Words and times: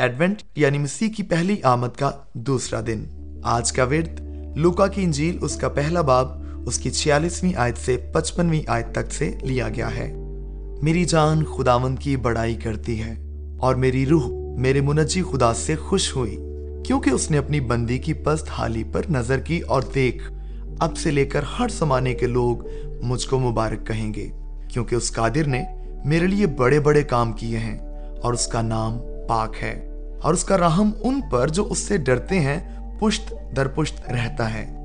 Advent 0.00 0.42
یعنی 0.56 0.78
مسیح 0.78 1.08
کی 1.16 1.22
پہلی 1.22 1.56
آمد 1.62 1.96
کا 1.98 2.10
دوسرا 2.34 2.80
دن۔ 2.86 3.04
آج 3.42 3.72
کا 3.72 3.84
ورد، 3.84 4.20
لوکا 4.56 4.86
کی 4.86 5.02
انجیل 5.02 5.38
اس 5.40 5.56
کا 5.56 5.68
پہلا 5.68 6.00
باب، 6.00 6.28
اس 6.66 6.78
کی 6.78 6.90
چھیالیسویں 6.90 7.52
آیت 7.56 7.78
سے 7.78 7.96
پچپنویں 7.96 8.62
آیت 8.66 8.92
تک 8.92 9.12
سے 9.12 9.30
لیا 9.42 9.68
گیا 9.68 9.96
ہے۔ 9.96 10.12
میری 10.82 11.04
جان 11.04 11.44
خداوند 11.44 11.98
کی 11.98 12.16
بڑائی 12.16 12.54
کرتی 12.54 13.02
ہے 13.02 13.14
اور 13.58 13.74
میری 13.74 14.06
روح 14.06 14.28
میرے 14.60 14.80
منجی 14.80 15.22
خدا 15.22 15.54
سے 15.54 15.76
خوش 15.76 16.16
ہوئی، 16.16 16.36
کیونکہ 16.86 17.10
اس 17.10 17.30
نے 17.30 17.38
اپنی 17.38 17.60
بندی 17.60 17.98
کی 17.98 18.12
پست 18.12 18.46
حالی 18.50 18.84
پر 18.92 19.02
نظر 19.10 19.38
کی 19.38 19.60
اور 19.60 19.82
دیکھ، 19.94 20.32
اب 20.78 20.96
سے 20.96 21.10
لے 21.10 21.24
کر 21.24 21.42
ہر 21.42 21.68
زمانے 21.68 22.14
کے 22.14 22.26
لوگ 22.26 22.56
مجھ 23.02 23.28
کو 23.28 23.38
مبارک 23.38 23.86
کہیں 23.86 24.14
گے، 24.14 24.28
کیونکہ 24.68 24.94
اس 24.94 25.12
قادر 25.12 25.46
نے 25.46 25.64
میرے 26.04 26.26
لیے 26.26 26.46
بڑے 26.46 26.80
بڑے 26.80 27.02
کام 27.02 27.32
کیے 27.32 27.58
ہیں 27.58 27.78
اور 28.22 28.32
اس 28.32 28.46
کا 28.46 28.62
نام 28.62 28.98
پاک 29.28 29.54
ہے۔ 29.62 29.89
اور 30.22 30.34
اس 30.34 30.44
کا 30.44 30.58
رحم 30.58 30.90
ان 31.00 31.20
پر 31.30 31.48
جو 31.48 31.66
اس 31.70 31.78
سے 31.78 31.96
ڈرتے 31.96 32.40
ہیں، 32.40 32.80
پشت 33.00 33.34
در 33.56 33.68
پشت 33.68 34.10
رہتا 34.10 34.54
ہے۔ 34.54 34.76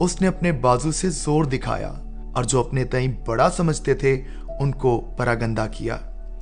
اس 0.00 0.20
نے 0.20 0.28
اپنے 0.28 0.52
بازو 0.52 0.92
سے 0.92 1.10
زور 1.10 1.44
دکھایا 1.44 1.92
اور 2.34 2.44
جو 2.44 2.60
اپنے 2.60 2.84
تئیں 2.84 3.12
بڑا 3.26 3.50
سمجھتے 3.56 3.94
تھے، 3.94 4.22
ان 4.60 4.72
کو 4.72 5.00
پراگندہ 5.16 5.66
کیا۔ 5.72 5.96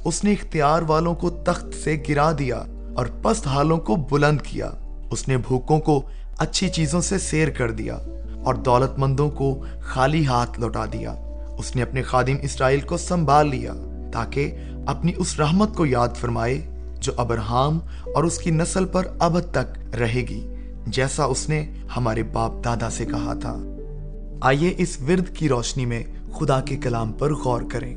اس 0.04 0.24
نے 0.24 0.32
اختیار 0.32 0.82
والوں 0.82 1.14
کو 1.14 1.30
تخت 1.30 1.66
سے 1.84 2.02
گرا 2.08 2.32
دیا 2.38 2.62
اور 2.96 3.06
پست 3.22 3.46
حالوں 3.46 3.78
کو 3.78 3.96
بلند 3.96 4.40
کیا۔ 4.40 4.70
اس 5.10 5.28
نے 5.28 5.36
بھوکوں 5.36 5.80
کو 5.80 6.02
اچھی 6.38 6.68
چیزوں 6.68 7.00
سے 7.00 7.18
سیر 7.18 7.48
کر 7.48 7.70
دیا 7.70 7.98
اور 8.44 8.54
دولت 8.54 8.98
مندوں 8.98 9.30
کو 9.30 9.64
خالی 9.80 10.26
ہاتھ 10.26 10.60
لوٹا 10.60 10.84
دیا۔ 10.92 11.10
اس 11.58 11.76
نے 11.76 11.82
اپنے 11.82 12.02
خادم 12.02 12.36
اسرائیل 12.42 12.80
کو 12.80 12.96
سنبھال 12.96 13.48
لیا 13.50 13.72
تاکہ 14.12 14.56
اپنی 14.86 15.12
اس 15.16 15.40
رحمت 15.40 15.74
کو 15.74 15.86
یاد 15.86 16.08
فرمائے۔ 16.16 16.77
جو 17.00 17.12
ابرہام 17.16 17.78
اور 18.14 18.24
اس 18.24 18.38
کی 18.38 18.50
نسل 18.50 18.84
پر 18.84 19.06
اب 19.18 19.40
تک 19.40 19.94
رہے 19.94 20.20
گی، 20.20 20.54
جیسا 20.86 21.24
اس 21.24 21.48
نے 21.48 21.72
ہمارے 21.96 22.22
باپ 22.22 22.64
دادا 22.64 22.90
سے 22.90 23.04
کہا 23.04 23.34
تھا۔ 23.34 23.56
آئیے 24.40 24.74
اس 24.78 24.98
ورد 25.08 25.28
کی 25.34 25.48
روشنی 25.48 25.86
میں 25.86 26.02
خدا 26.38 26.60
کے 26.60 26.76
کلام 26.76 27.12
پر 27.12 27.34
غور 27.34 27.62
کریں۔ 27.70 27.96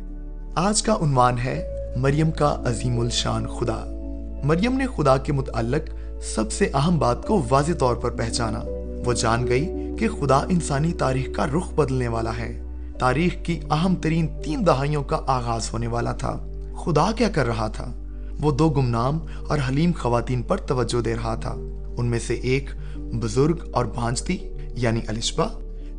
آج 0.55 0.83
کا 0.83 0.93
عنوان 1.01 1.37
ہے 1.37 1.67
مریم 1.95 2.31
کا 2.31 2.55
عظیم 2.65 2.99
الشان 2.99 3.47
خدا۔ 3.47 3.97
مریم 4.43 4.77
نے 4.77 4.85
خدا 4.97 5.17
کے 5.17 5.33
متعلق 5.33 5.89
سب 6.23 6.51
سے 6.51 6.69
اہم 6.73 6.99
بات 6.99 7.27
کو 7.27 7.41
واضح 7.49 7.71
طور 7.79 7.95
پر 7.95 8.09
پہچانا۔ 8.09 8.59
وہ 9.05 9.13
جان 9.13 9.47
گئی 9.47 9.69
کہ 9.99 10.07
خدا 10.09 10.37
انسانی 10.37 10.93
تاریخ 10.93 11.35
کا 11.35 11.45
رخ 11.45 11.73
بدلنے 11.73 12.07
والا 12.07 12.31
ہے۔ 12.37 12.63
تاریخ 12.99 13.35
کی 13.43 13.59
اہم 13.71 13.95
ترین 13.95 14.27
تین 14.43 14.65
دہائیوں 14.65 15.03
کا 15.03 15.21
آغاز 15.27 15.69
ہونے 15.73 15.87
والا 15.87 16.11
تھا۔ 16.11 16.47
خدا 16.85 17.11
کیا 17.11 17.29
کر 17.29 17.45
رہا 17.45 17.67
تھا؟ 17.67 18.00
وہ 18.41 18.51
دو 18.51 18.69
گمنام 18.69 19.19
اور 19.49 19.57
حلیم 19.69 19.91
خواتین 19.99 20.41
پر 20.41 20.57
توجہ 20.57 21.01
دے 21.01 21.15
رہا 21.15 21.35
تھا۔ 21.35 21.55
ان 21.97 22.05
میں 22.05 22.19
سے 22.19 22.33
ایک 22.33 22.69
بزرگ 22.95 23.53
اور 23.71 23.85
بھانج 23.85 24.21
تھی 24.21 24.37
یعنی 24.75 24.99
الشبا 25.07 25.47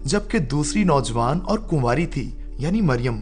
جبکہ 0.05 0.39
دوسری 0.39 0.85
نوجوان 0.85 1.41
اور 1.45 1.59
کنواری 1.71 2.07
تھی 2.07 2.31
یعنی 2.59 2.81
مریم۔ 2.81 3.17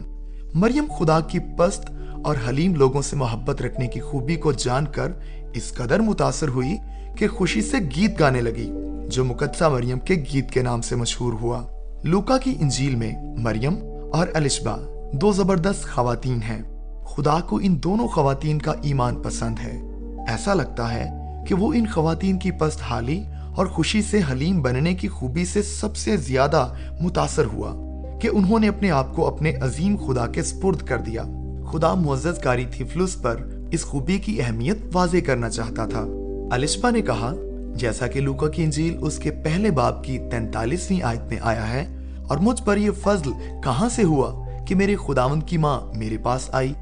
مریم 0.53 0.85
خدا 0.99 1.19
کی 1.19 1.39
پست 1.57 1.91
اور 2.23 2.35
حلیم 2.49 2.75
لوگوں 2.75 3.01
سے 3.01 3.15
محبت 3.15 3.61
رکھنے 3.61 3.87
کی 3.87 3.99
خوبی 3.99 4.35
کو 4.35 4.51
جان 4.51 4.85
کر 4.85 5.11
اس 5.53 5.73
قدر 5.73 5.99
متاثر 5.99 6.47
ہوئی 6.47 6.75
کہ 7.17 7.27
خوشی 7.27 7.61
سے 7.61 7.77
گیت 7.95 8.19
گانے 8.19 8.41
لگی، 8.41 8.71
جو 9.09 9.25
مقدسہ 9.25 9.63
مریم 9.63 9.99
کے 9.99 10.25
گیت 10.33 10.51
کے 10.51 10.61
نام 10.61 10.81
سے 10.81 10.95
مشہور 10.95 11.33
ہوا۔ 11.33 11.63
لوکا 12.03 12.37
کی 12.37 12.55
انجیل 12.59 12.95
میں 12.95 13.11
مریم 13.37 13.75
اور 14.13 14.27
الشبا 14.33 14.77
دو 15.13 15.31
زبردست 15.31 15.83
خواتین 15.83 16.39
ہیں۔ 16.43 16.70
خدا 17.11 17.39
کو 17.39 17.59
ان 17.63 17.75
دونوں 17.83 18.07
خواتین 18.07 18.59
کا 18.59 18.73
ایمان 18.81 19.15
پسند 19.15 19.55
ہے۔ 19.63 19.81
ایسا 20.27 20.53
لگتا 20.53 20.93
ہے 20.93 21.09
کہ 21.47 21.55
وہ 21.55 21.71
ان 21.73 21.85
خواتین 21.87 22.39
کی 22.39 22.51
پست 22.51 22.81
حالی 22.81 23.21
اور 23.55 23.65
خوشی 23.65 24.01
سے 24.01 24.19
حلیم 24.31 24.61
بننے 24.61 24.93
کی 24.93 25.07
خوبی 25.07 25.45
سے 25.45 25.61
سب 25.61 25.95
سے 25.95 26.17
زیادہ 26.17 26.67
متاثر 27.01 27.45
ہوا 27.45 27.73
کہ 28.21 28.29
انہوں 28.33 28.59
نے 28.59 28.67
اپنے 28.67 28.91
آپ 28.91 29.15
کو 29.15 29.27
اپنے 29.27 29.53
عظیم 29.61 29.95
خدا 29.97 30.27
کے 30.27 30.43
سپرد 30.43 30.81
کر 30.81 30.97
دیا۔ 30.97 31.23
خدا 31.71 31.93
معزز 31.93 32.39
کاری 32.39 32.65
تھیفلس 32.65 33.21
پر 33.21 33.35
اس 33.71 33.83
خوبی 33.83 34.17
کی 34.17 34.41
اہمیت 34.41 34.77
واضح 34.93 35.17
کرنا 35.25 35.49
چاہتا 35.49 35.85
تھا۔ 35.85 36.05
الشبا 36.51 36.89
نے 36.89 37.01
کہا، 37.01 37.33
جیسا 37.75 38.07
کہ 38.07 38.21
لوکا 38.21 38.49
کی 38.49 38.63
انجیل 38.63 38.97
اس 39.01 39.17
کے 39.17 39.31
پہلے 39.31 39.71
باب 39.71 40.03
کی 40.03 40.17
تینتالیسویں 40.31 41.01
آیت 41.03 41.21
میں 41.21 41.37
آیا 41.41 41.69
ہے، 41.69 41.85
اور 42.27 42.37
مجھ 42.37 42.61
پر 42.63 42.77
یہ 42.77 42.91
فضل 43.03 43.31
کہاں 43.63 43.89
سے 43.89 44.03
ہوا 44.03 44.31
کہ 44.67 44.75
میرے 44.75 44.95
خداوند 44.95 45.43
کی 45.43 45.57
ماں 45.57 45.79
میرے 45.97 46.17
پاس 46.17 46.49
آئی؟ 46.51 46.73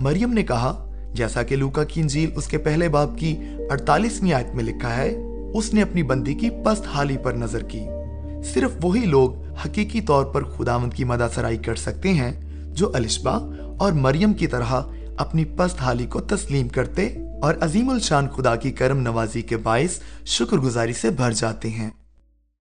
مریم 0.00 0.32
نے 0.32 0.42
کہا، 0.42 0.90
جیسا 1.14 1.42
کہ 1.42 1.56
لوکا 1.56 1.84
کی 1.84 2.00
انجیل 2.00 2.30
اس 2.36 2.46
کے 2.46 2.58
پہلے 2.58 2.88
باب 2.88 3.18
کی 3.18 3.36
اڑتالیسویں 3.70 4.32
آیت 4.32 4.54
میں 4.54 4.64
لکھا 4.64 4.96
ہے، 4.96 5.16
اس 5.54 5.74
نے 5.74 5.82
اپنی 5.82 6.02
بندی 6.02 6.34
کی 6.34 6.50
پست 6.64 6.86
حالی 6.86 7.16
پر 7.16 7.32
نظر 7.32 7.62
کی۔ 7.62 7.80
صرف 8.54 8.70
وہی 8.82 9.06
لوگ 9.06 9.42
حقیقی 9.64 10.00
طور 10.00 10.24
پر 10.24 10.44
خداوند 10.44 10.92
کی 10.92 11.04
مدہ 11.04 11.28
سرائی 11.34 11.56
کر 11.56 11.74
سکتے 11.74 12.08
ہیں 12.08 12.32
جو 12.72 12.90
الشبا 12.94 13.38
اور 13.78 13.92
مریم 13.92 14.32
کی 14.32 14.46
طرح 14.46 14.80
اپنی 15.16 15.44
پست 15.44 15.80
حالی 15.80 16.06
کو 16.06 16.20
تسلیم 16.20 16.68
کرتے 16.68 17.08
اور 17.42 17.54
عظیم 17.60 17.90
الشان 17.90 18.28
خدا 18.28 18.56
کی 18.56 18.70
کرم 18.70 18.98
نوازی 18.98 19.42
کے 19.42 19.56
باعث 19.56 20.00
شکر 20.24 20.56
گزاری 20.56 20.92
سے 20.92 21.10
بھر 21.10 21.32
جاتے 21.32 21.68
ہیں۔ 21.68 21.90